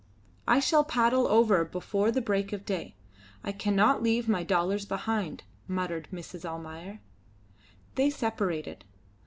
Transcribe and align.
"I 0.47 0.59
shall 0.59 0.83
paddle 0.83 1.27
over 1.27 1.63
before 1.63 2.09
the 2.09 2.21
break 2.23 2.51
of 2.53 2.65
day. 2.65 2.95
I 3.43 3.51
cannot 3.51 4.01
leave 4.01 4.27
my 4.27 4.41
dollars 4.41 4.83
behind," 4.83 5.43
muttered 5.67 6.07
Mrs. 6.11 6.43
Almayer. 6.43 7.01
They 7.93 8.09
separated. 8.09 8.83